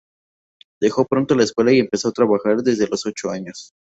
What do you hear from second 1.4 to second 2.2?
escuela y empezó a